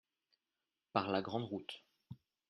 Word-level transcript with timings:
par 0.93 1.11
la 1.11 1.21
grande 1.21 1.43
route. 1.43 1.83